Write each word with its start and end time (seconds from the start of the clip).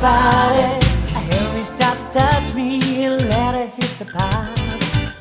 body. 0.00 0.78
I 1.18 1.20
heard 1.28 1.54
me 1.54 1.62
stop 1.62 1.96
to 1.98 2.18
touch 2.18 2.54
me 2.54 3.04
and 3.04 3.28
let 3.28 3.54
it 3.54 3.70
hit 3.78 3.92
the 3.98 4.04
pot. 4.04 4.58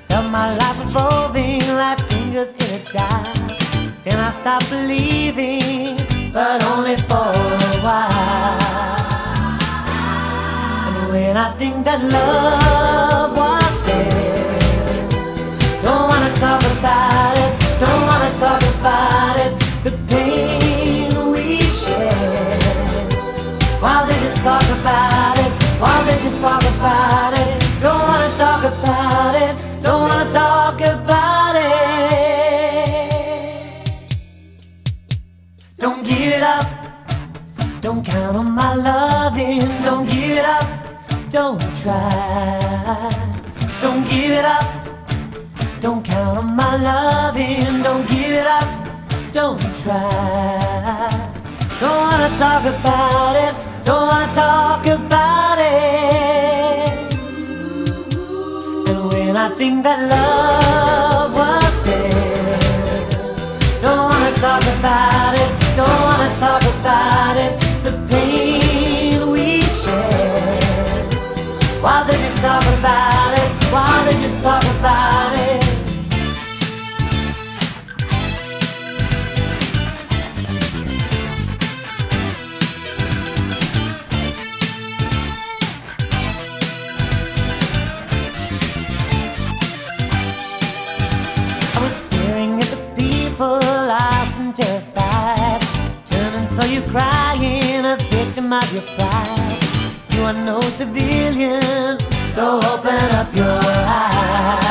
Felt 0.08 0.30
my 0.30 0.56
life 0.56 0.80
evolving 0.88 1.66
like 1.82 2.00
fingers 2.10 2.54
in 2.64 2.70
a 2.80 2.84
dive. 2.94 4.04
Then 4.04 4.20
I 4.20 4.30
stopped 4.30 4.70
believing, 4.70 5.98
but 6.32 6.64
only 6.74 6.96
for 7.10 7.34
a 7.70 7.78
while. 7.86 8.58
And 10.88 11.12
when 11.12 11.38
I 11.38 11.50
think 11.58 11.84
that 11.86 12.02
love 12.18 13.36
was 13.36 13.74
dead, 13.88 15.10
don't 15.82 16.08
wanna 16.12 16.32
talk 16.36 16.62
about 16.78 17.36
it, 17.46 17.52
don't 17.80 18.04
wanna 18.10 18.32
talk 18.40 18.62
about 18.76 19.36
it. 19.36 19.37
Don't 41.30 41.60
try. 41.76 43.12
Don't 43.82 44.08
give 44.10 44.32
it 44.32 44.46
up. 44.46 44.66
Don't 45.82 46.04
count 46.04 46.38
on 46.38 46.56
my 46.56 46.78
loving. 46.78 47.84
Don't 47.84 48.08
give 48.08 48.32
it 48.32 48.48
up. 48.48 48.68
Don't 49.34 49.60
try. 49.84 51.10
Don't 51.82 51.98
wanna 51.98 52.30
talk 52.40 52.64
about 52.64 53.36
it. 53.36 53.54
Don't 53.84 54.08
wanna 54.08 54.34
talk 54.34 54.86
about 54.88 55.60
it. 55.60 56.90
And 58.88 59.12
when 59.12 59.36
I 59.36 59.50
think 59.58 59.84
that 59.84 60.00
love 60.10 61.36
was 61.36 61.74
there, 61.86 62.60
don't 63.82 64.10
wanna 64.10 64.32
talk 64.38 64.64
about. 64.80 65.07
Why 71.88 72.06
did 72.06 72.20
you 72.20 72.42
talk 72.42 72.64
about 72.80 73.38
it? 73.40 73.50
Why 73.72 74.12
did 74.12 74.22
you 74.22 74.42
talk 74.42 74.62
about 74.62 75.34
it? 75.36 75.64
I 91.74 91.80
was 91.82 91.94
staring 91.94 92.60
at 92.60 92.68
the 92.68 92.94
people, 92.98 93.60
lost 93.62 94.38
and 94.42 94.54
terrified, 94.54 95.62
turning 96.06 96.48
saw 96.48 96.66
you 96.66 96.82
crying, 96.82 97.86
a 97.86 97.96
victim 98.12 98.52
of 98.52 98.74
your 98.74 98.84
pride. 98.98 99.37
You 100.18 100.24
are 100.24 100.34
no 100.34 100.60
civilian, 100.62 102.00
so 102.32 102.60
open 102.74 103.12
up 103.12 103.36
your 103.36 103.46
eyes. 103.46 104.67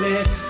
It. 0.00 0.41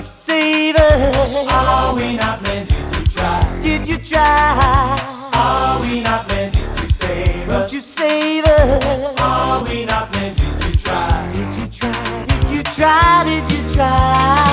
Lord, 0.00 0.08
save 0.08 0.76
us. 0.76 1.48
Are 1.52 1.94
we 1.94 2.16
not 2.16 2.42
meant 2.42 2.70
to 2.70 3.04
try? 3.12 3.58
Did 3.60 3.86
you 3.86 3.98
try? 3.98 4.98
Are 5.34 5.80
we 5.82 6.00
not 6.00 6.26
meant 6.28 6.54
to 6.54 6.92
save 6.92 7.48
us? 7.50 7.70
Did 7.70 7.74
you 7.74 7.80
save 7.80 8.44
us? 8.44 9.20
Are 9.20 9.62
we 9.64 9.84
not 9.84 10.10
men? 10.14 10.34
Did 10.34 10.64
you 10.64 10.72
try? 10.72 11.30
Did 11.32 11.54
you 11.54 11.66
try? 11.68 12.24
Did 12.26 12.50
you 12.50 12.62
try? 12.62 13.24
Did 13.24 13.52
you 13.52 13.74
try? 13.74 14.49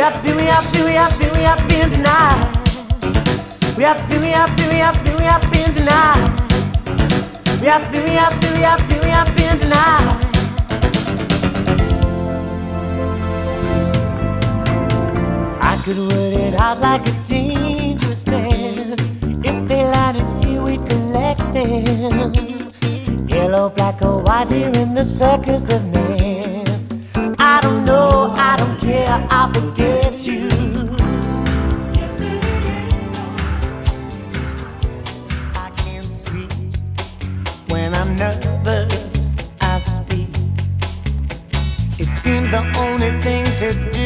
We 0.00 0.04
have 0.04 0.24
we 0.24 0.44
have 0.44 0.72
we 0.72 0.92
have 0.92 1.18
we 1.18 1.42
have 1.42 1.68
been 1.68 1.90
tonight. 1.90 2.56
We 3.76 3.82
have 3.82 4.00
we 4.08 4.28
have 4.28 4.58
we 4.58 4.76
have 4.76 4.96
we 5.06 5.24
have 5.24 5.42
been 5.52 5.74
tonight. 5.74 6.40
We 7.60 7.66
have 7.66 7.92
we 7.92 7.98
have 8.16 8.32
we 8.40 8.62
have 8.62 8.80
we 8.88 9.08
have 9.10 9.36
been 9.36 9.58
tonight. 9.58 10.16
I 15.60 15.82
could 15.84 15.98
word 15.98 16.32
it 16.32 16.54
out 16.54 16.80
like 16.80 17.06
a 17.06 17.12
dangerous 17.28 18.26
man. 18.26 18.94
If 19.44 19.68
they 19.68 19.84
lied 19.84 20.16
to 20.16 20.48
you, 20.48 20.62
we 20.62 20.78
collect 20.78 21.40
them. 21.52 22.32
Yellow, 23.28 23.68
black, 23.68 24.00
or 24.00 24.22
white 24.22 24.48
here 24.48 24.72
in 24.76 24.94
the 24.94 25.04
circus 25.04 25.68
of 25.70 25.84
men. 25.92 25.99
I 29.12 29.50
forget 29.52 30.24
you. 30.24 30.48
I 35.56 35.70
can't 35.78 36.04
sleep 36.04 36.52
when 37.68 37.92
I'm 37.92 38.14
nervous. 38.14 39.34
I 39.60 39.78
speak. 39.78 40.28
It 41.98 42.06
seems 42.22 42.52
the 42.52 42.62
only 42.78 43.10
thing 43.20 43.46
to 43.58 43.90
do. 43.92 43.99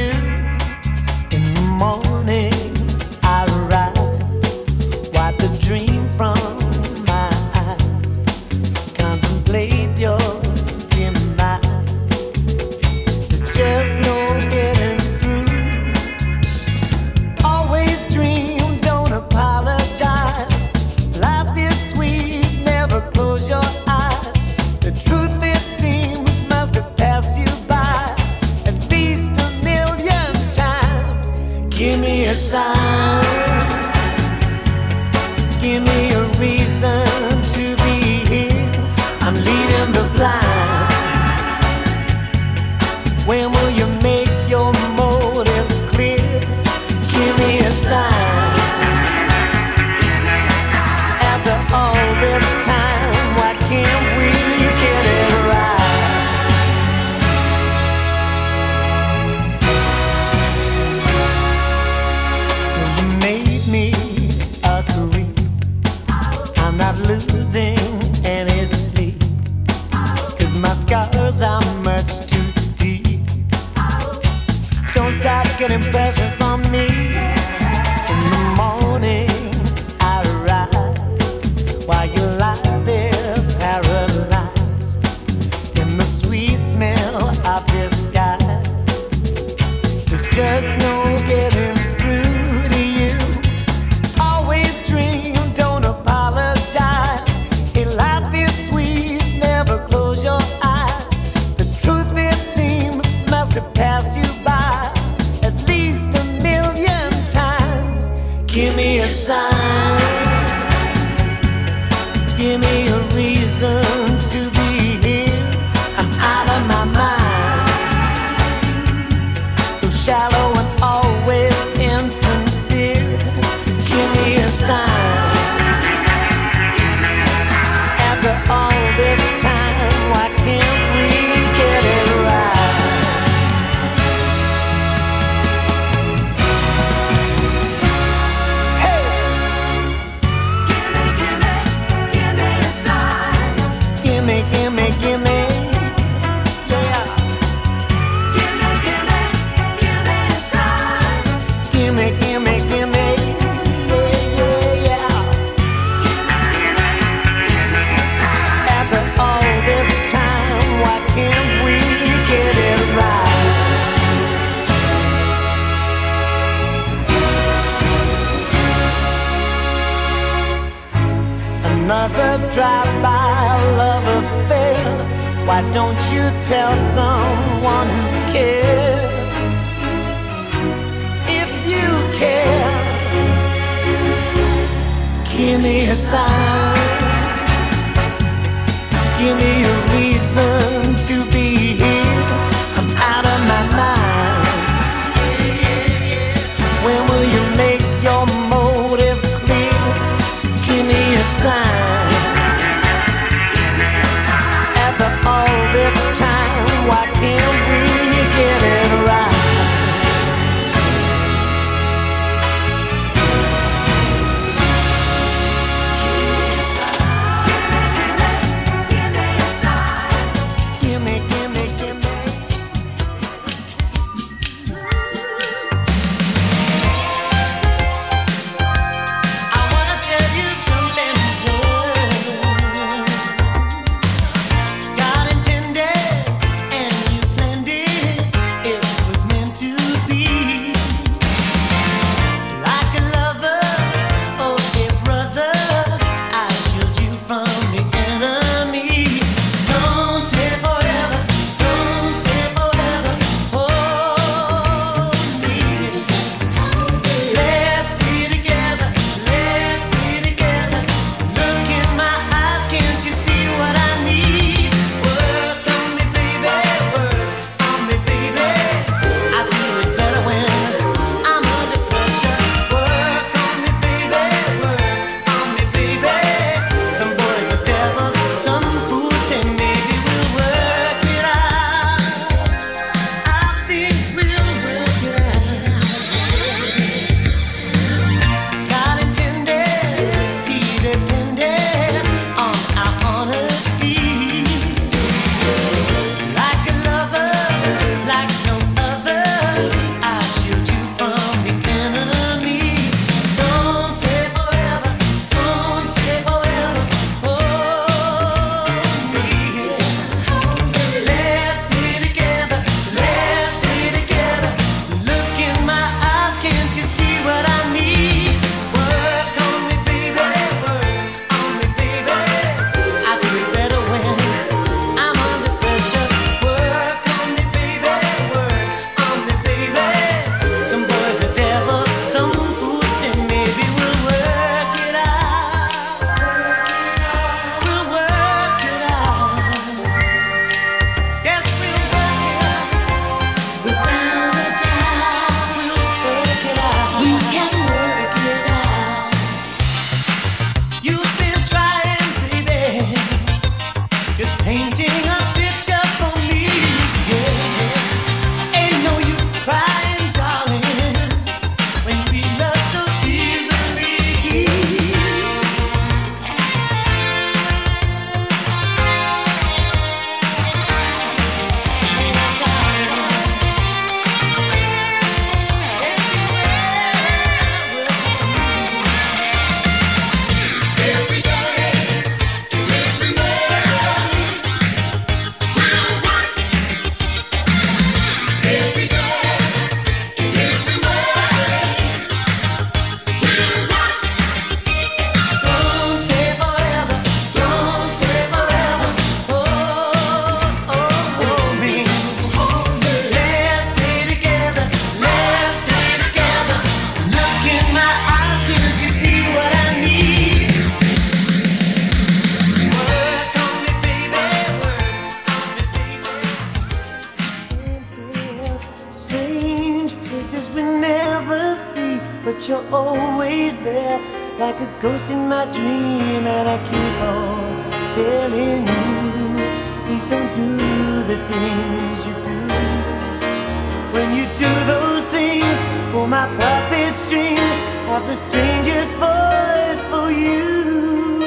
have 437.95 438.09
the 438.09 438.17
strangest 438.17 438.93
fight 438.97 439.79
for 439.89 440.11
you. 440.11 441.21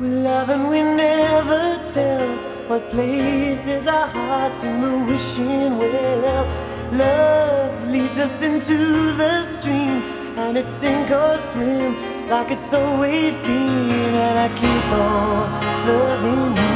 We 0.00 0.08
love 0.08 0.48
and 0.50 0.68
we 0.68 0.80
never 0.82 1.62
tell 1.94 2.28
what 2.68 2.90
places 2.90 3.86
our 3.86 4.08
hearts 4.08 4.64
in 4.64 4.80
the 4.80 4.94
wishing 5.08 5.78
well. 5.78 6.44
Love 6.90 7.88
leads 7.94 8.18
us 8.18 8.42
into 8.42 8.78
the 9.22 9.44
stream, 9.44 10.02
and 10.42 10.58
it's 10.58 10.74
sink 10.74 11.08
or 11.12 11.38
swim, 11.50 11.90
like 12.28 12.50
it's 12.50 12.72
always 12.74 13.34
been. 13.46 14.14
And 14.26 14.36
I 14.46 14.48
keep 14.62 14.86
on 15.06 15.44
loving 15.90 16.52
you. 16.60 16.74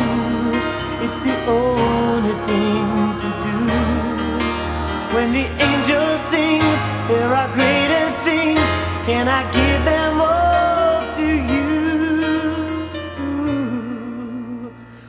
It's 1.04 1.20
the 1.28 1.36
only 1.58 2.34
thing 2.46 2.86
to 3.22 3.28
do 3.46 3.56
when 5.14 5.32
the 5.32 5.46
angel 5.68 6.06
sings, 6.30 6.78
there 7.10 7.34
are 7.34 7.52
greater. 7.56 7.91
Can 9.05 9.26
I 9.26 9.42
give 9.50 9.84
them 9.84 10.20
all 10.20 11.16
to 11.16 11.28
you? 11.50 12.80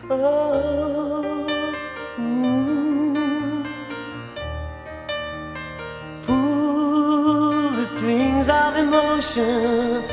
Oh. 0.10 1.46
Pull 6.26 7.70
the 7.70 7.86
strings 7.86 8.50
of 8.50 8.78
emotion, 8.78 10.04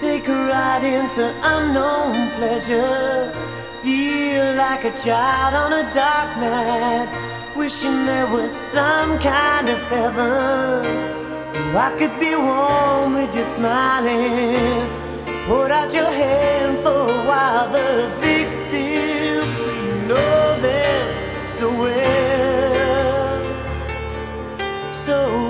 take 0.00 0.26
a 0.26 0.32
ride 0.32 0.82
into 0.82 1.32
unknown 1.44 2.32
pleasure. 2.32 3.32
Feel 3.84 4.54
like 4.56 4.82
a 4.82 4.90
child 4.98 5.54
on 5.54 5.72
a 5.74 5.94
dark 5.94 6.36
night, 6.38 7.54
wishing 7.56 8.04
there 8.04 8.26
was 8.26 8.50
some 8.50 9.16
kind 9.20 9.68
of 9.68 9.78
heaven 9.82 11.17
I 11.76 11.94
could 11.98 12.18
be 12.18 12.34
warm 12.34 13.14
with 13.14 13.34
you 13.34 13.44
smiling. 13.44 14.88
Put 15.46 15.70
out 15.70 15.92
your 15.92 16.10
hand 16.10 16.78
for 16.82 16.88
a 16.88 17.24
while. 17.26 17.70
The 17.70 18.10
victims, 18.20 19.58
we 19.60 20.06
know 20.08 20.60
them 20.60 21.46
so 21.46 21.70
well. 21.70 23.42
So 24.94 25.47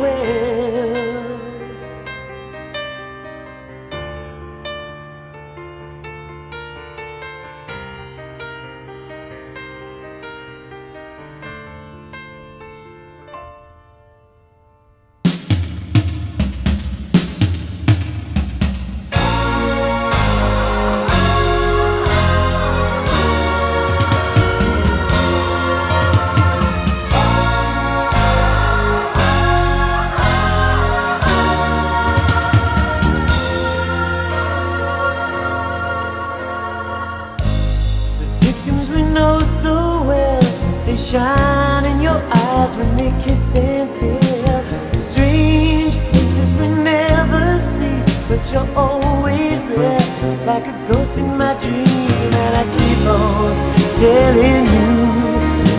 telling 53.99 54.64
you 54.76 54.90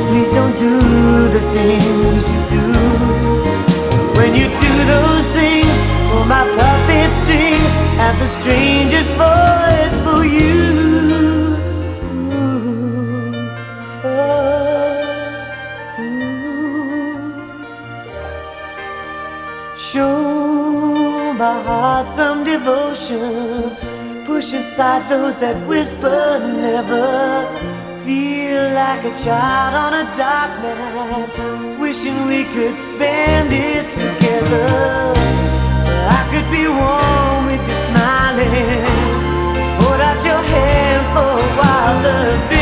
Please 0.09 0.29
don't 0.29 0.55
do 0.59 0.75
the 1.35 1.43
things 1.55 2.21
you 2.33 2.41
do. 2.55 2.65
When 4.17 4.31
you 4.35 4.47
do 4.65 4.73
those 4.93 5.25
things 5.37 5.77
Pull 6.11 6.25
my 6.25 6.43
puppet 6.57 7.11
strings 7.23 7.71
Have 8.01 8.17
the 8.19 8.29
strangest 8.39 9.09
void 9.21 9.91
for 10.03 10.25
you. 10.25 10.59
Show 19.75 21.33
my 21.33 21.63
heart 21.63 22.09
some 22.09 22.43
devotion. 22.43 23.75
Push 24.25 24.53
aside 24.53 25.09
those 25.09 25.39
that 25.39 25.55
whisper 25.67 26.39
never 26.61 27.68
like 28.79 29.03
a 29.03 29.15
child 29.23 29.73
on 29.83 29.93
a 30.03 30.05
dark 30.15 30.51
night, 30.63 31.79
wishing 31.79 32.17
we 32.27 32.45
could 32.45 32.77
spend 32.91 33.49
it 33.51 33.85
together. 34.03 34.67
I 36.17 36.21
could 36.31 36.47
be 36.57 36.65
warm 36.79 37.41
with 37.49 37.63
you 37.69 37.77
smiling, 37.89 38.85
hold 39.79 40.01
out 40.07 40.19
your 40.29 40.43
hand 40.53 41.03
for 41.13 41.31
a 41.45 41.49
while. 41.59 42.58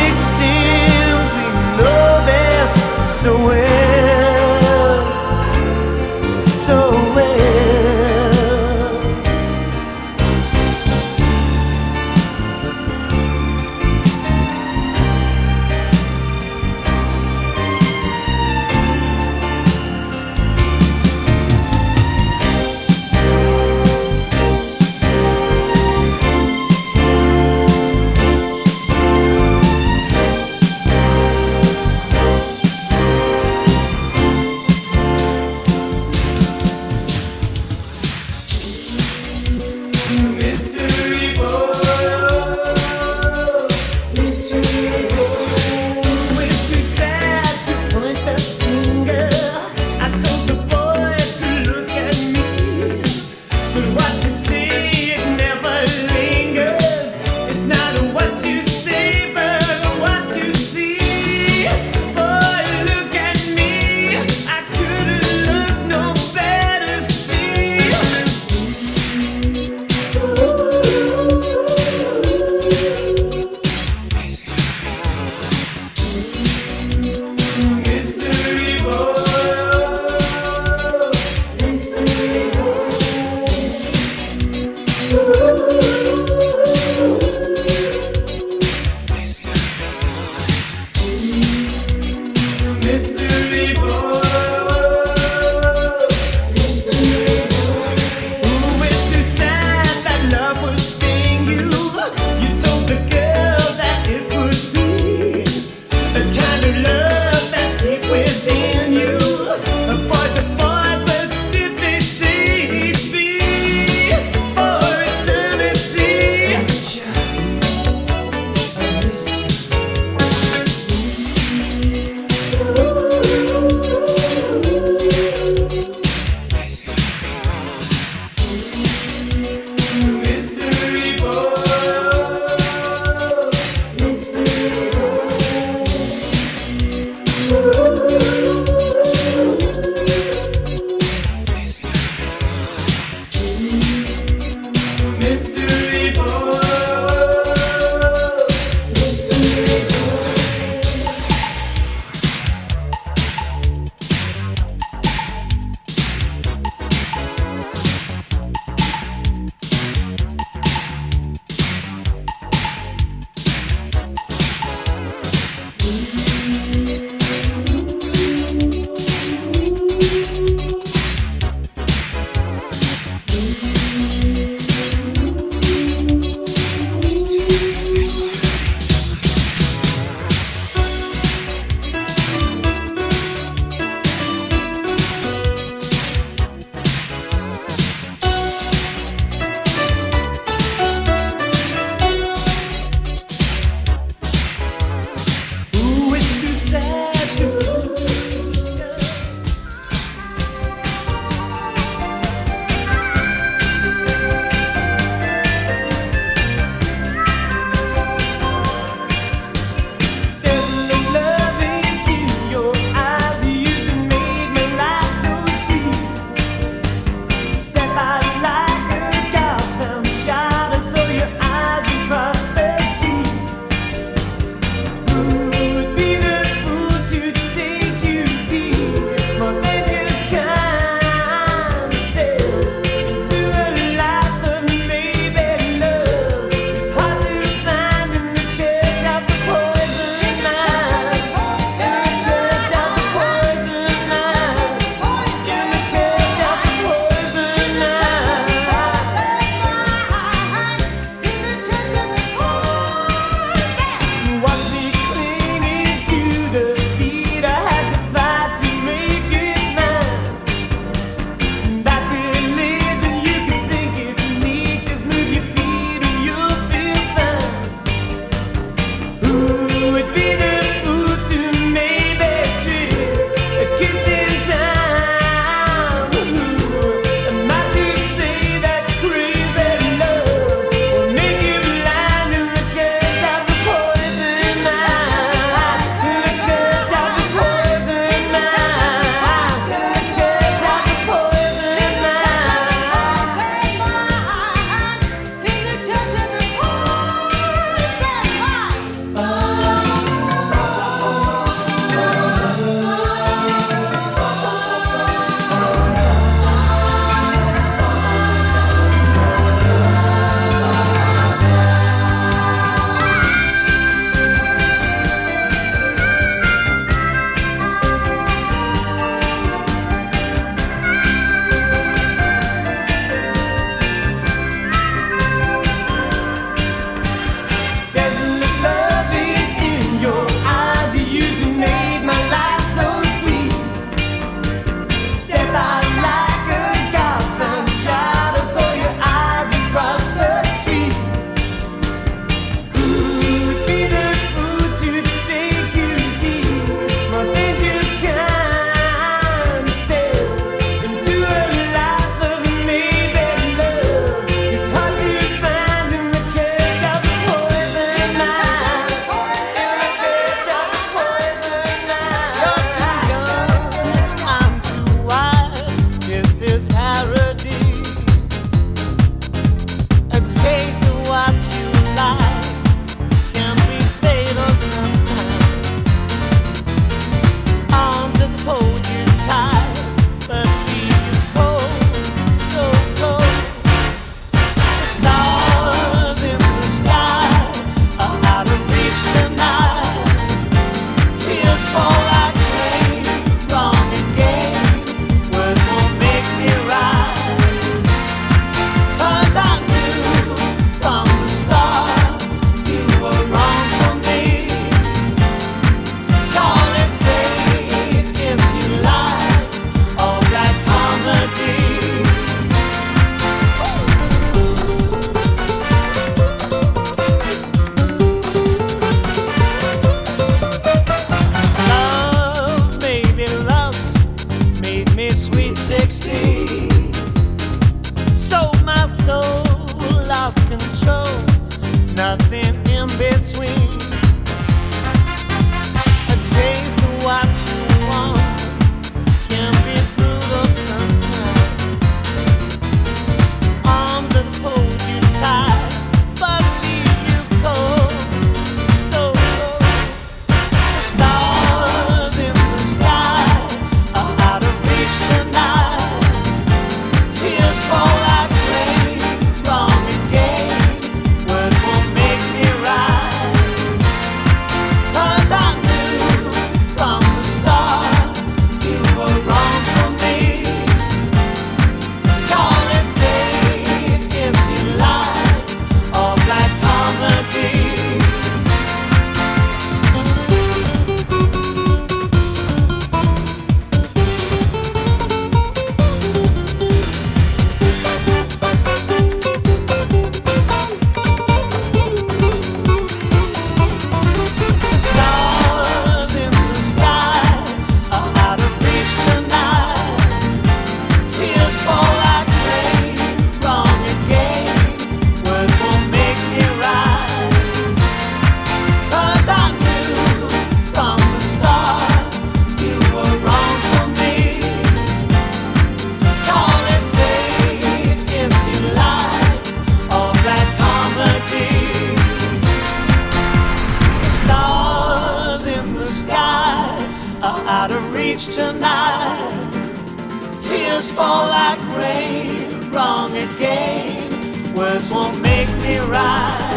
tears 530.88 530.96
fall 530.96 531.28
like 531.28 531.58
rain, 531.76 532.70
wrong 532.70 533.10
again. 533.16 534.54
Words 534.54 534.90
won't 534.90 535.20
make 535.20 535.48
me 535.62 535.78
right. 535.78 536.47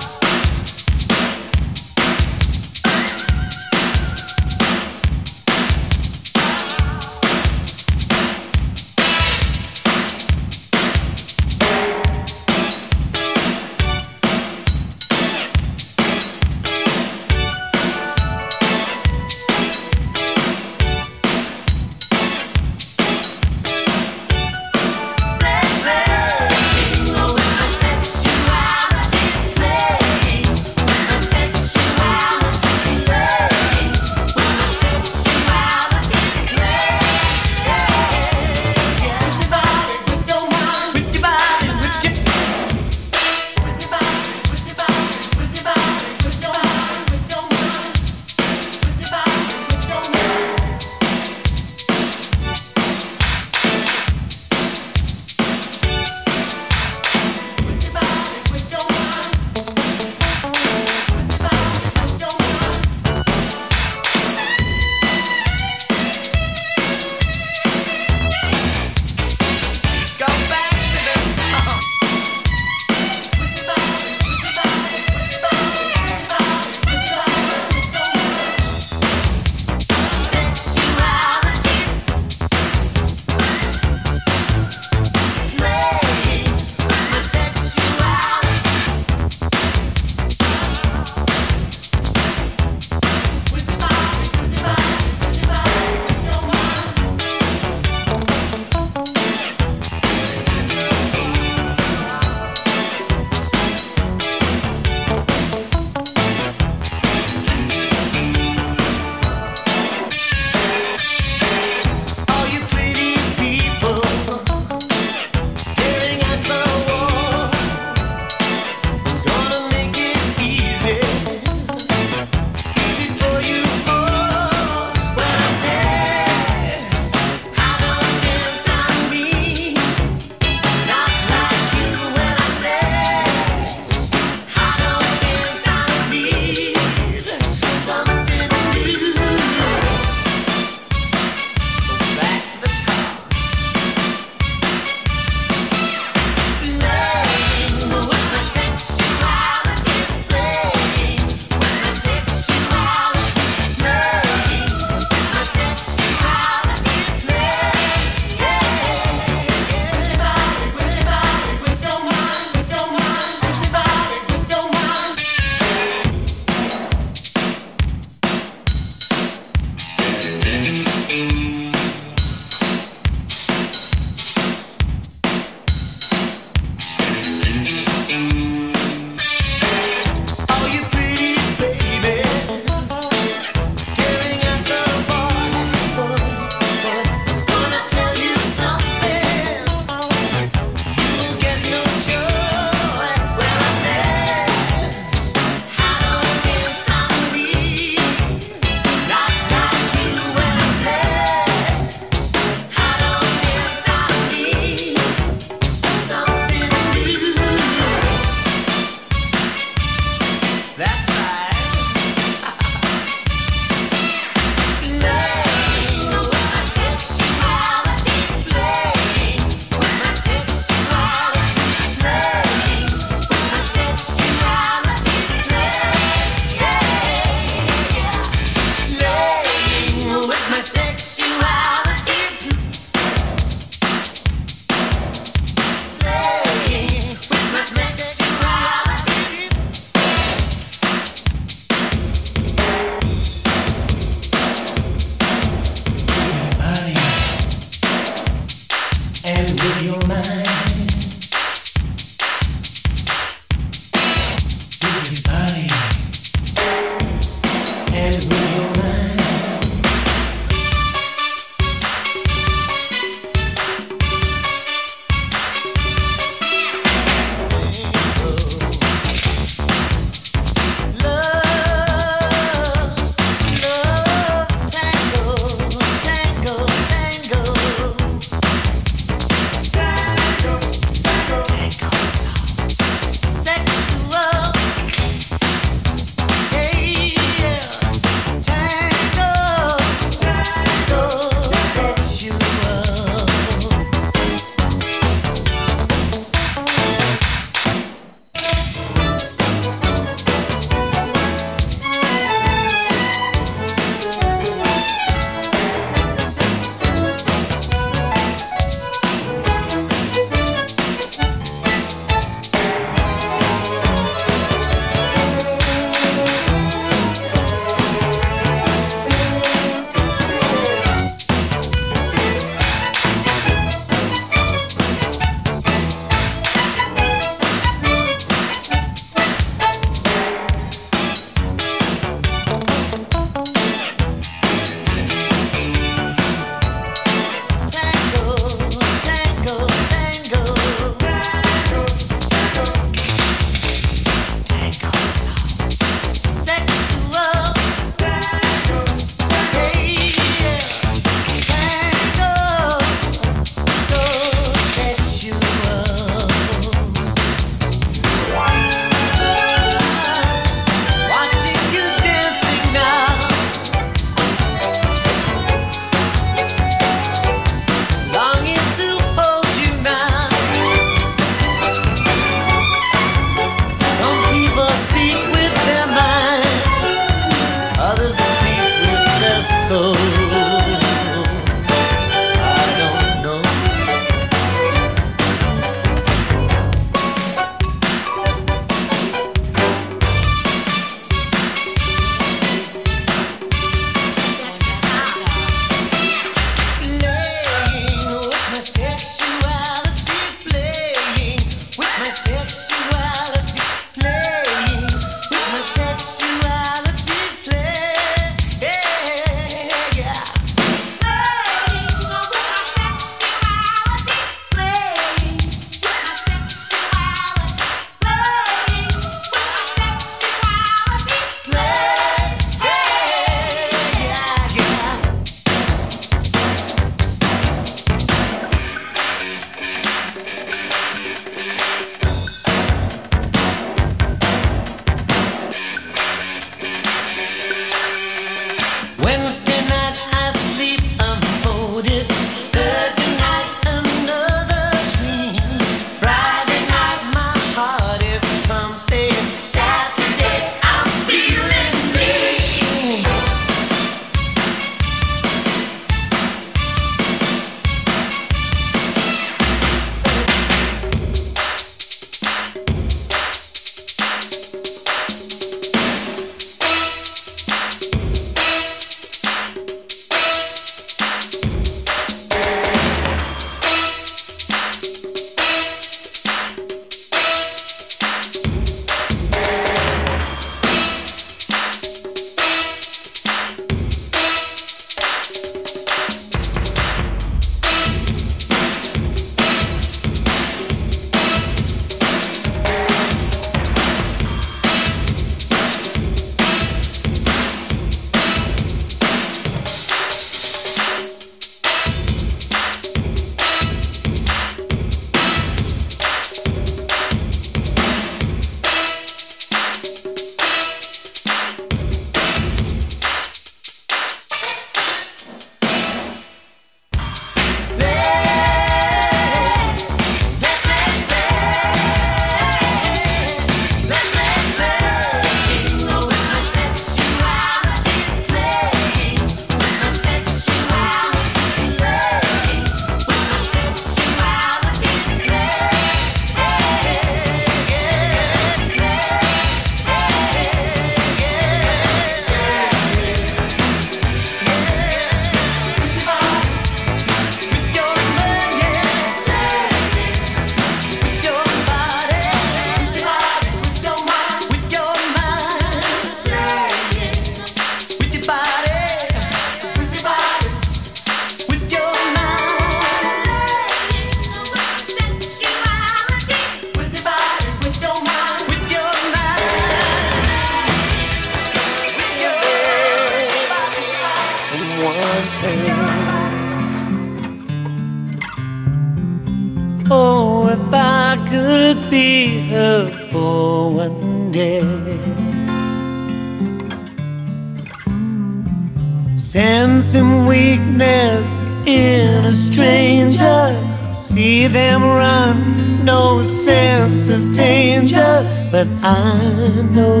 But 598.58 598.66
I 598.82 599.62
know 599.70 600.00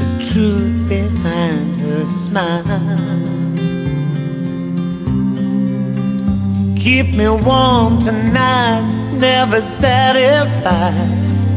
the 0.00 0.08
truth 0.30 0.86
behind 0.86 1.80
her 1.80 2.04
smile. 2.04 2.66
Keep 6.76 7.14
me 7.16 7.26
warm 7.30 8.00
tonight, 8.00 8.84
never 9.18 9.62
satisfied. 9.62 11.08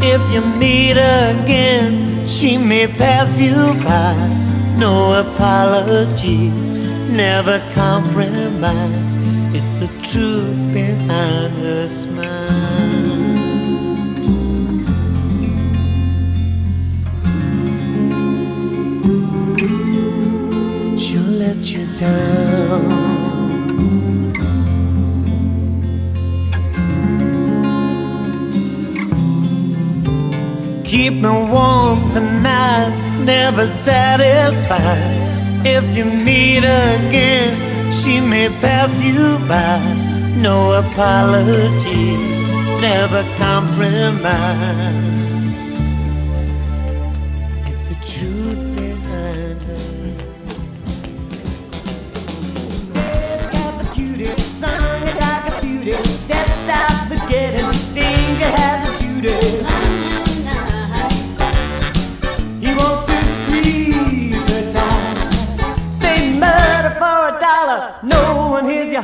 If 0.02 0.22
you 0.32 0.40
meet 0.58 0.92
again, 0.92 2.26
she 2.26 2.58
may 2.58 2.88
pass 2.88 3.42
you 3.42 3.58
by. 3.84 4.16
No 4.78 5.20
apologies, 5.26 6.70
never 7.10 7.60
compromise. 7.74 9.14
It's 9.58 9.74
the 9.82 9.90
truth 10.10 10.74
behind 10.74 11.58
her 11.58 11.86
smile. 11.86 12.47
Keep 21.98 22.06
me 31.14 31.22
warm 31.24 32.08
tonight, 32.08 32.96
never 33.26 33.66
satisfied. 33.66 35.66
If 35.66 35.98
you 35.98 36.06
meet 36.06 36.60
again, 36.60 37.92
she 37.92 38.22
may 38.22 38.50
pass 38.62 39.04
you 39.04 39.40
by. 39.48 39.80
No 40.36 40.74
apology, 40.74 42.16
never 42.80 43.24
compromise. 43.40 45.27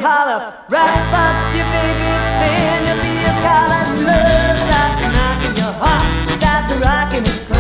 Holler. 0.03 0.53
Wrap 0.67 1.13
up 1.15 1.55
your 1.55 1.67
baby, 1.71 2.11
then 2.43 2.77
you'll 2.85 2.99
be 3.07 3.15
a 3.23 3.33
scholar. 3.39 3.83
Love 4.03 4.59
starts 4.67 5.01
knocking 5.15 5.55
your 5.55 5.73
heart. 5.79 6.03
Starts 6.35 6.71
rocking. 6.83 7.23
It's 7.23 7.52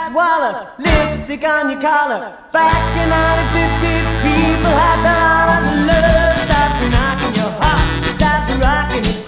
Fights 0.00 0.14
waller, 0.14 0.72
lipstick 0.78 1.44
on 1.44 1.70
your 1.70 1.80
collar. 1.80 2.32
Back 2.52 2.96
in 2.96 3.10
1950, 3.10 4.00
people 4.24 4.72
had 4.72 5.04
the 5.04 5.12
holler. 5.12 5.60
Love 5.88 6.40
starts 6.46 6.80
knocking 6.88 7.34
your 7.36 7.52
heart, 7.60 8.16
starts 8.16 8.50
rocking. 8.64 9.19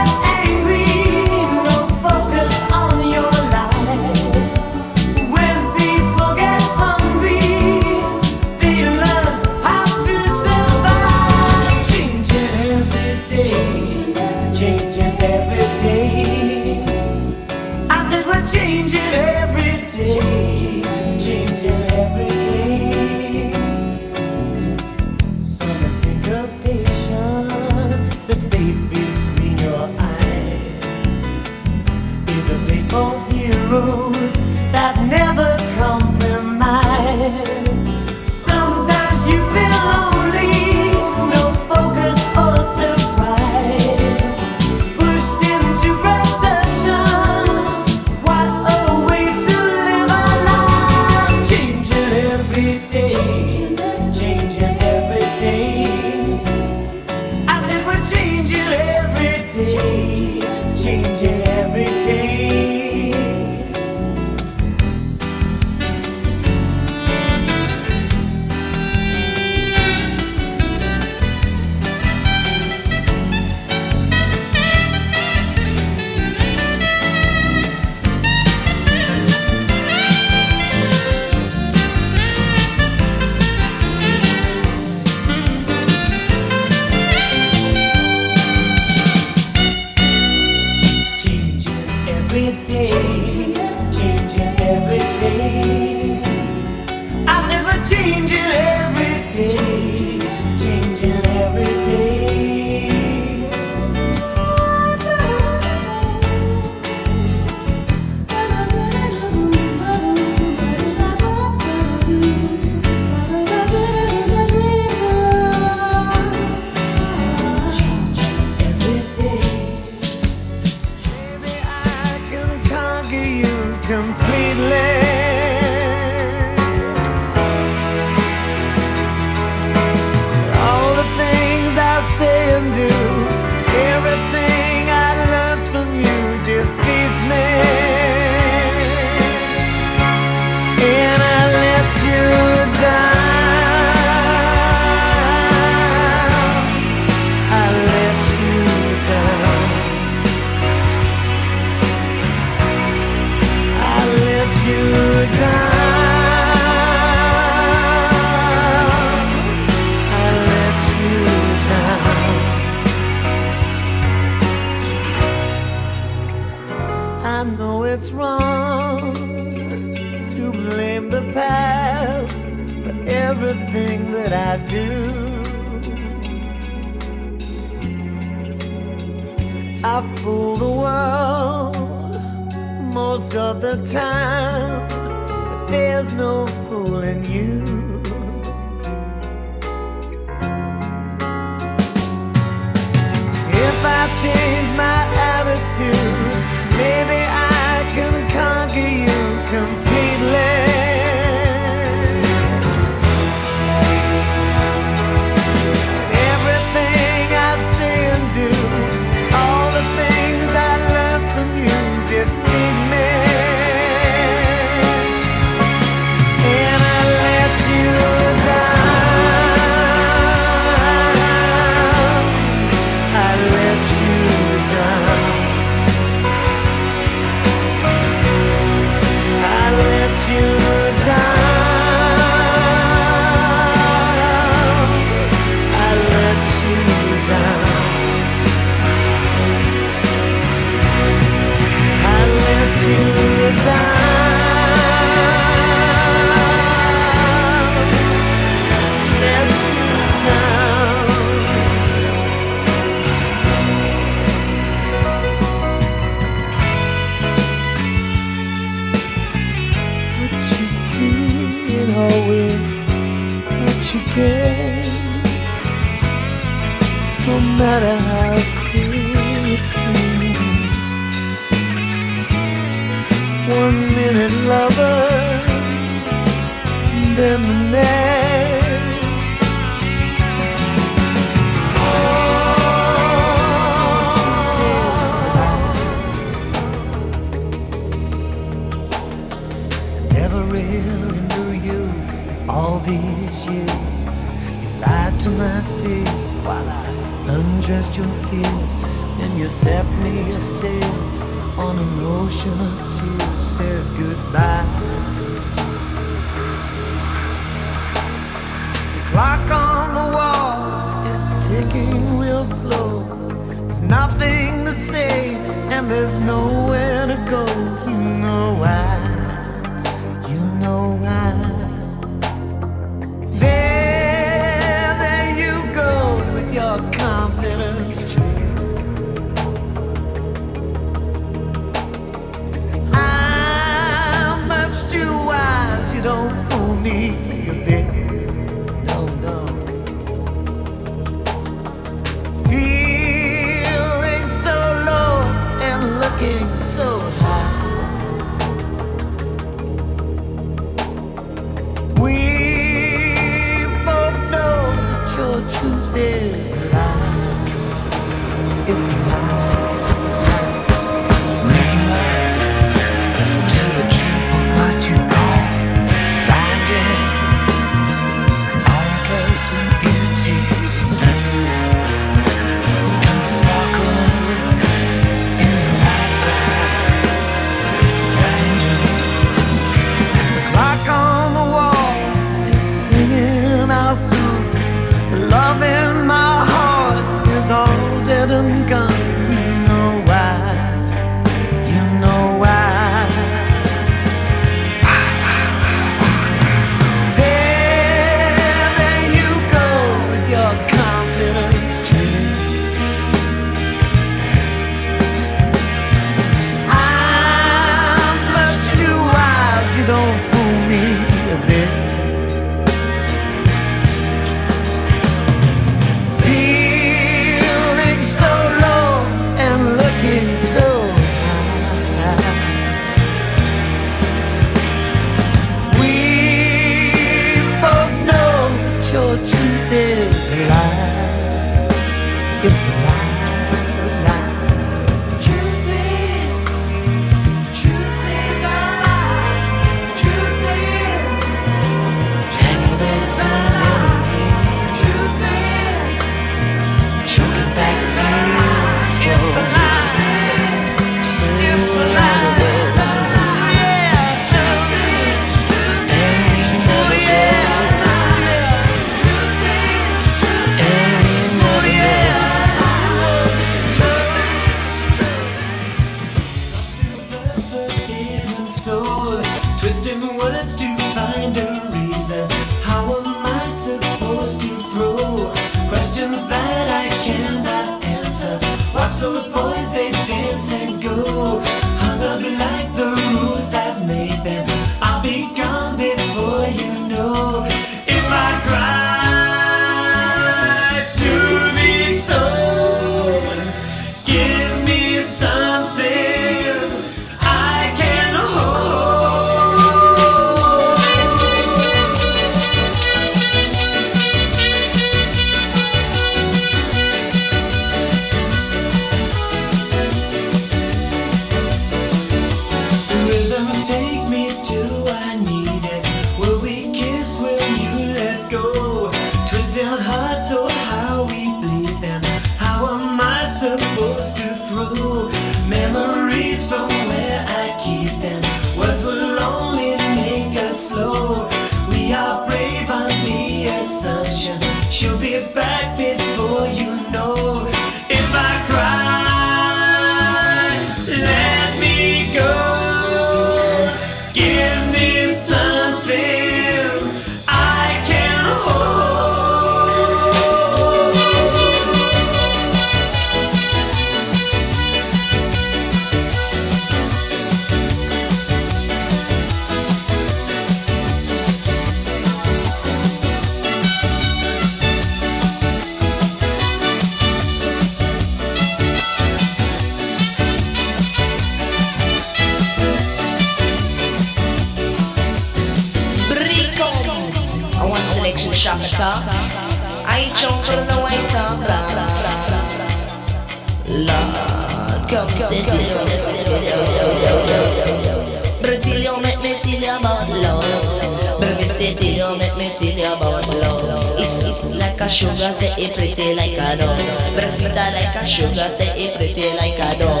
You 592.58 592.82
about 592.82 593.28
love. 593.28 594.00
It's 594.00 594.50
like 594.50 594.80
a 594.80 594.88
sugar, 594.88 595.30
say 595.30 595.54
it 595.58 595.76
pretty 595.76 596.14
like 596.14 596.34
a 596.34 596.56
dog. 596.58 597.14
Breast 597.14 597.42
metal 597.42 597.70
like 597.74 597.94
a 597.94 598.04
sugar, 598.04 598.50
say 598.50 598.72
it 598.74 598.96
pretty 598.96 599.30
like 599.36 599.58
a 599.58 599.78
dog. 599.78 600.00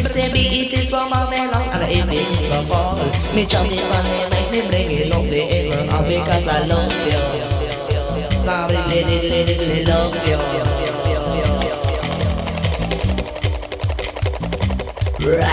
Me 0.00 0.06
say 0.06 0.32
me 0.32 0.40
it 0.62 0.72
is 0.72 0.88
for 0.88 1.04
my 1.10 1.28
melon 1.28 1.60
And 1.74 1.84
if 1.92 2.08
it 2.08 2.28
is 2.30 2.46
for 2.48 2.62
fall 2.64 2.96
Me 3.34 3.44
chop 3.44 3.66
it 3.66 3.84
on 3.84 4.04
me 4.08 4.18
make 4.30 4.50
me 4.50 4.60
bring 4.68 4.90
it 4.90 5.12
up 5.12 5.24
the 5.24 5.40
ever 5.42 6.08
because 6.08 6.46
I 6.48 6.64
love 6.64 6.92
you 7.04 7.20
Sorry, 8.38 8.76
really, 8.88 9.44
really 9.44 9.84
love 9.84 10.14
you 10.26 10.79
But 15.38 15.46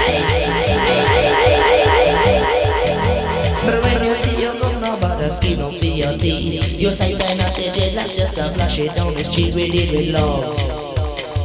when 3.84 4.04
you 4.04 4.16
see 4.16 4.42
you 4.42 4.52
come 4.60 4.82
no 4.82 4.98
bother 5.00 5.30
skin 5.30 5.60
up 5.60 5.74
for 5.74 5.86
your 5.86 6.18
teeth 6.18 6.80
You 6.80 6.92
say 6.92 7.14
that 7.14 7.38
not 7.38 7.54
the 7.56 7.96
like 7.96 8.12
just 8.16 8.38
a 8.40 8.52
flash 8.52 8.80
it 8.80 8.96
down 8.96 9.14
the 9.14 9.24
street 9.24 9.54
with 9.54 9.74
it 9.74 9.92
with 9.92 10.10
love 10.16 10.58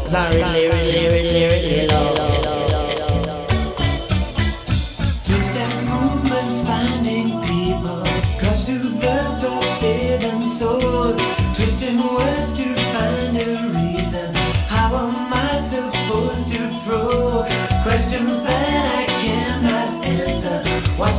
Sorry, 0.09 0.37
really, 0.37 0.69
really, 0.69 1.07
really, 1.09 1.47
really 1.47 1.87
love 1.89 2.32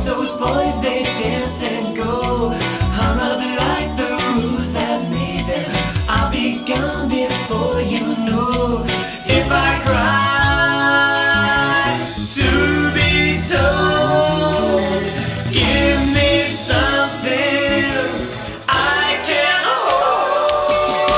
Those 0.04 0.36
boys, 0.36 0.80
they 0.82 1.02
dance 1.02 1.62
and 1.64 1.96
go. 1.96 2.50
Hung 2.92 3.18
up 3.20 3.38
like 3.40 3.96
the 3.96 4.10
rules 4.36 4.72
that 4.74 5.00
made 5.10 5.46
them. 5.48 5.70
I'll 6.06 6.30
be 6.30 6.62
gone 6.64 7.08
before 7.08 7.80
you 7.80 8.14
know. 8.22 8.84
If 9.24 9.50
I 9.50 9.80
cry 9.80 10.44
to 12.36 12.50
be 12.92 13.38
told, 13.48 15.04
give 15.50 16.00
me 16.12 16.44
something 16.52 17.88
I 18.68 19.16
can 19.24 19.56
hold. 19.64 21.08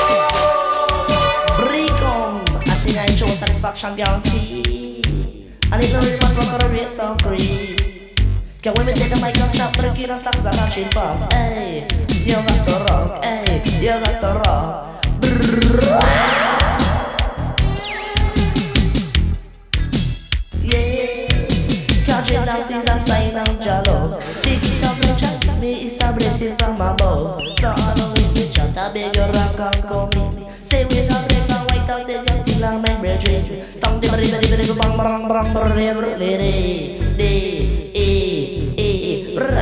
Recon, 1.71 2.47
I 2.71 2.75
think 2.85 2.97
I 2.99 3.07
show 3.11 3.27
satisfaction 3.27 3.97
guarantee. 3.97 5.03
And 5.73 5.83
if 5.83 5.91
you 5.91 5.99
really 5.99 6.19
want 6.23 6.35
to 6.41 6.65
a 6.65 6.69
race 6.71 6.99
of 7.01 7.21
free. 7.23 7.56
Can 8.67 8.75
when 8.75 8.87
we 8.87 8.95
take 8.95 9.11
the 9.11 9.17
mic 9.23 9.39
and 9.39 9.55
chop, 9.55 9.77
break 9.77 9.97
it 9.97 10.11
and 10.11 10.19
stop 10.19 10.35
the 10.43 10.51
machine 10.59 10.91
pop. 10.91 11.33
Hey, 11.33 11.87
you 12.27 12.35
got 12.35 12.67
to 12.67 12.75
rock. 12.91 13.23
Hey, 13.23 13.63
you 13.79 13.95
got 13.95 14.19
to 14.19 14.31
rock. 14.43 15.07
Yeah, 20.67 21.29
catch 22.11 22.31
it 22.33 22.45
now, 22.45 22.61
see 22.61 22.83
the 22.83 22.99
sign 23.07 23.39
of. 23.39 24.43
Dig 24.43 24.59
it 24.59 24.85
up 24.85 24.99
and 24.99 25.15
chat 25.21 25.61
me, 25.61 25.87
it's 25.87 26.03
a 26.03 26.13
blessing 26.13 26.57
from 26.57 26.75
above. 26.75 27.43
So 27.61 27.71
I 27.71 27.95
know 27.95 28.15
if 28.17 28.37
you 28.37 28.53
chat, 28.53 28.77
I 28.77 28.93
beg 28.93 29.15
you 29.15 29.23
rock 29.23 29.61
and 29.61 29.83
come 29.87 30.35
in. 30.35 30.65
Say 30.65 30.85
we 30.87 31.07
not 31.07 31.23
break 31.29 31.47
the 31.47 31.55
white 31.71 31.87
house, 31.87 32.05
say 32.05 32.19
just 32.25 32.43
still 32.43 32.65
on 32.65 32.83
my 32.83 32.97
brethren. 32.99 33.45
Song 33.79 34.01
the 34.01 34.09
bari 34.09 34.27
bari 34.27 34.49
bari 34.51 34.67
bang 34.67 34.99
bang 34.99 35.29
bang 35.29 35.55
bang 35.55 35.55
bang 35.55 36.19
bang 36.19 36.19
de 36.19 37.23
e 37.23 37.76
Say 39.47 39.55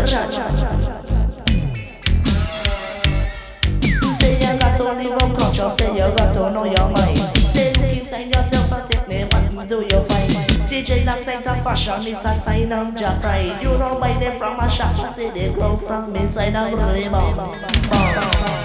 you 4.41 4.59
got 4.59 4.77
to 4.79 4.85
live 4.85 5.23
on 5.23 5.37
culture, 5.37 5.71
say 5.71 5.91
you 5.93 6.17
got 6.17 6.33
to 6.33 6.51
know 6.51 6.65
your 6.65 6.89
mind. 6.91 7.19
Say 7.37 7.73
look 7.75 7.97
inside 7.97 8.35
yourself 8.35 8.73
and 8.73 8.91
take 8.91 9.07
me 9.09 9.25
what 9.55 9.69
do 9.69 9.81
you 9.83 10.01
find? 10.01 10.31
CJ 10.69 11.05
Locks 11.05 11.29
ain't 11.29 11.47
a 11.47 11.55
fashion, 11.63 12.07
it's 12.07 12.25
a 12.25 12.35
sign 12.35 12.73
of 12.73 12.95
Jack 12.97 13.21
pride. 13.21 13.63
You 13.63 13.77
don't 13.79 14.01
buy 14.01 14.19
them 14.19 14.39
from 14.39 14.59
a 14.59 14.69
shop, 14.69 14.99
I 14.99 15.13
say 15.13 15.31
they 15.31 15.53
grow 15.53 15.77
from 15.77 16.17
inside 16.17 16.55
a 16.55 16.75
really 16.75 17.09
bomb. 17.09 17.35
Really 17.35 17.51
bomb. 17.93 18.65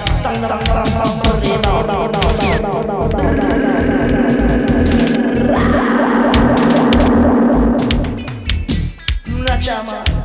Of 9.70 10.19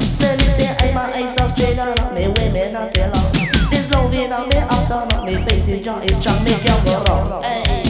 straight 0.94 1.78
on 1.78 2.14
me 2.14 2.28
women 2.28 2.72
not 2.72 2.92
tell 2.92 3.10
on. 3.16 3.32
This 3.70 3.90
love 3.90 4.14
in 4.14 4.32
on 4.32 4.48
me 4.48 4.56
after 4.56 5.06
not 5.10 5.24
me 5.24 5.34
faith 5.44 5.68
in 5.68 5.82
John 5.82 6.02
is 6.02 6.16
strong, 6.18 6.42
make 6.44 6.62
you 6.62 6.76
go 6.84 7.02
wrong. 7.04 7.42
Hey, 7.42 7.82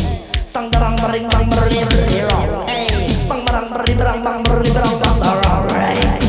stang 0.47 0.71
dang 0.71 0.97
bring 0.97 1.29
bang 1.29 1.49
bring 1.51 1.89
bring 1.89 2.27
wrong. 2.29 2.69
Hey, 2.69 3.09
bang 3.29 3.45
bang 3.45 3.69
bring 3.73 3.99
bang 3.99 4.25
bang 4.25 4.43
bring 4.43 4.75
bang 4.75 4.99
bang 5.03 5.21
bang 5.21 5.37
wrong. 5.45 5.67
Right. 5.69 6.21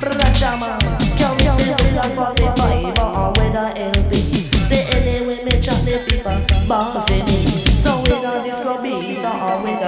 Rachama, 0.00 0.78
come 1.18 1.38
see 1.58 1.72
the 1.92 2.04
45 2.16 2.98
or 2.98 3.32
with 3.36 3.56
a 3.56 3.66
LP. 3.76 4.12
Say 4.68 4.84
anyway 4.96 5.44
me 5.44 5.60
chat 5.60 5.84
the 5.84 5.98
people 6.08 6.38
keep 6.48 6.70
a 6.70 7.01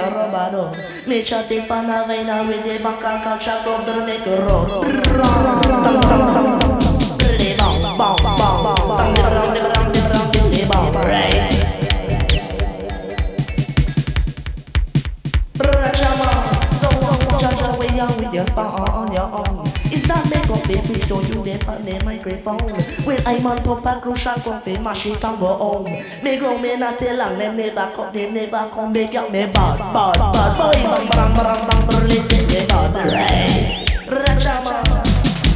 or 0.05 0.25
we 0.25 0.31
got 0.31 0.53
rubber 0.53 1.07
Me 1.07 1.23
chat 1.23 1.51
it 1.51 1.67
pan 1.67 1.89
a 1.89 2.07
vein 2.07 2.29
a 2.29 2.43
with 2.47 2.65
your 18.33 18.45
spa 18.47 18.75
on 18.91 19.11
your 19.13 19.23
own. 19.23 19.74
Is 19.95 20.03
that 20.11 20.27
make 20.29 20.49
up 20.51 20.69
it 20.69 20.83
with 20.89 21.07
your 21.09 21.23
you 21.23 21.43
dey 21.43 21.59
on 21.67 21.81
the 21.85 21.95
microphone? 22.03 22.59
When 23.07 23.19
I'm 23.25 23.45
on 23.47 23.63
top 23.63 23.85
of 23.87 24.01
crucial 24.01 24.33
coffee, 24.43 24.77
mash 24.77 25.05
it 25.05 25.23
and 25.23 25.39
go 25.39 25.47
home. 25.55 25.85
Me 26.21 26.37
grow 26.37 26.57
me 26.59 26.75
not 26.75 26.99
tell 26.99 27.15
long 27.15 27.37
them 27.39 27.55
never 27.55 27.91
come, 27.95 28.11
they 28.13 28.29
never 28.29 28.69
come 28.73 28.91
back 28.91 29.15
up 29.15 29.31
me 29.31 29.45
bad, 29.47 29.79
bad, 29.79 30.19
bad. 30.19 30.57
Boy, 30.59 30.75
bang 30.83 31.07
bang 31.07 31.31
bang 31.35 31.61
bang 31.67 31.87
bang, 31.87 32.01
release 32.03 32.27
me 32.27 32.65
bad, 32.67 32.91
right? 33.07 33.87
Brachama, 34.05 34.75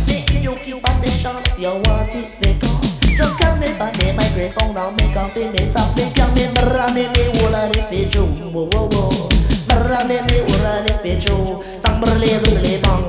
see 0.07 0.24
you 0.40 0.56
keep 0.64 0.88
a 0.88 0.91
session, 1.03 1.36
you 1.60 1.76
want 1.84 2.16
it, 2.16 2.32
they 2.40 2.56
come. 2.64 2.80
Just 3.20 3.36
come 3.40 3.60
me 3.60 3.68
by 3.78 3.91
me 3.99 4.14
microphone 4.16 4.74
now, 4.74 4.90
make 4.91 5.18
up 5.18 5.36
in 5.36 5.52
me 5.52 5.68
top, 5.74 5.91
make 5.98 6.18
up 6.18 6.32
me 6.36 6.48
brand 6.56 6.95
me 6.95 7.03
me 7.11 7.28
wala 7.44 7.68
ni 7.76 7.82
fejo, 7.91 8.24
whoa 8.56 8.70
whoa 8.72 8.88
whoa. 8.88 9.28
Brand 9.68 10.07
me 10.07 10.22
me 10.32 10.41
wala 10.48 10.80
ni 10.88 10.94
fejo, 11.03 11.60
tang 11.84 11.99
berle 11.99 12.40
berle 12.40 12.82
bang, 12.82 13.03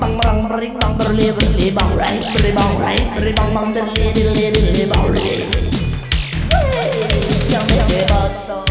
bang 0.00 0.16
bang 0.18 0.48
bang 0.48 0.74
bang 0.80 0.92
berle 0.98 1.26
berle 1.36 1.66
bang, 1.76 1.92
right 1.96 2.22
berle 2.34 2.50
bang 2.56 2.74
right, 2.80 3.04
berle 3.14 3.32
bang 3.36 3.50
bang 3.54 3.68
berle 3.74 4.06
berle 4.16 4.46
berle 4.54 4.84
bang 4.90 5.06
right. 5.12 5.48
Hey, 6.72 7.60
me 7.68 7.76
me 7.90 8.00
bad 8.08 8.32
so. 8.46 8.64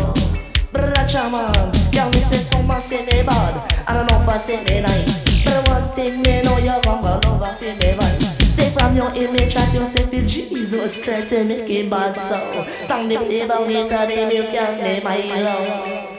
Brachaman, 0.74 1.70
girl 1.94 2.10
me 2.10 2.22
say 2.30 2.42
so 2.50 2.62
much 2.64 2.84
say 2.84 3.06
me 3.06 3.22
bad, 3.24 3.54
I 3.88 3.94
don't 3.94 4.10
know 4.10 4.18
if 4.18 4.28
I 4.28 4.38
say 4.38 4.64
me 4.64 4.82
nice, 4.82 5.46
but 5.46 5.68
one 5.70 5.86
thing 5.94 6.22
me 6.22 6.42
know 6.42 6.58
you 6.58 6.74
gonna 6.84 7.02
love 7.02 7.42
I 7.42 7.54
feel 7.56 7.76
me 7.78 7.94
right. 7.94 8.40
Take 8.56 8.74
from 8.74 8.96
your 8.96 9.14
image 9.14 9.56
at 9.56 9.74
yourself 9.74 10.12
in 10.14 10.28
Jesus 10.28 11.02
Christ 11.04 11.32
and 11.32 11.52
it 11.52 11.90
bad 11.90 12.18
so 12.18 12.66
Stand 12.84 13.10
the 13.10 13.16
play 13.16 13.42
about 13.42 13.72
it 13.72 13.90
and 13.90 14.12
them 14.12 14.32
you 14.32 16.19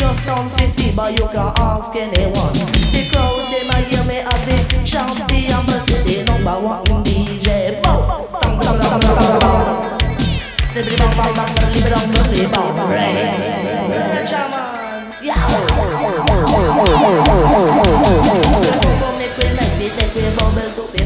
just 0.00 0.22
turn 0.24 0.48
50 0.48 0.96
but 0.96 1.12
you 1.12 1.26
can 1.28 1.52
ask 1.56 1.94
anyone. 1.94 2.54
The 2.94 3.08
crowd 3.12 3.52
they 3.52 3.64
might 3.68 3.86
hear 3.92 4.04
me 4.04 4.18
as 4.20 4.40
the 4.48 4.56
champion 4.82 5.60
but 5.66 5.84
the 5.86 6.24
number 6.24 6.58
one 6.66 7.04
DJ 7.04 7.80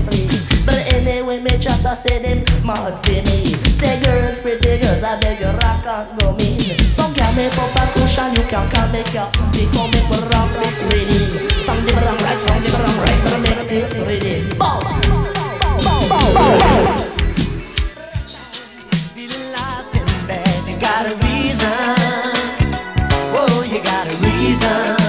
free. 0.05 0.29
But 0.65 0.93
anyway, 0.93 1.41
me 1.41 1.59
chat 1.59 1.81
to 1.83 1.97
say 1.97 2.23
them 2.23 2.45
mad 2.65 3.05
for 3.05 3.11
me. 3.11 3.74
Pretty 3.85 4.05
girls, 4.07 4.41
pretty 4.41 4.79
girls, 4.81 5.03
I 5.03 5.21
beg 5.21 5.41
you 5.41 5.47
rock 5.61 5.85
and 5.85 6.19
go 6.19 6.33
mean. 6.37 6.59
Some 6.81 7.13
can 7.13 7.37
make 7.37 7.59
up 7.59 7.77
and 7.77 7.91
cushion, 7.93 8.33
you 8.35 8.43
can 8.49 8.71
can 8.71 8.91
make 8.91 9.15
up. 9.15 9.31
Become 9.53 9.91
a 9.91 9.93
make 9.93 10.09
me 10.09 10.19
rock 10.33 10.51
this 10.57 10.81
reading. 10.89 11.29
Stand 11.65 11.87
the 11.87 11.93
wrong 11.93 12.17
right, 12.25 12.41
stand 12.41 12.65
the 12.65 12.73
wrong 12.81 12.97
right, 13.05 13.21
but 13.25 13.41
make 13.43 13.71
it 13.71 13.93
reading. 14.09 14.59
Bow, 14.59 14.81
bow, 14.81 16.01
bow, 16.09 16.09
bow, 16.09 16.33
bow. 16.35 17.05
You 20.67 20.77
got 20.81 21.05
a 21.07 21.15
reason. 21.27 21.69
Oh, 23.37 23.63
you 23.71 23.83
got 23.85 24.07
a 24.07 24.17
reason. 24.25 25.04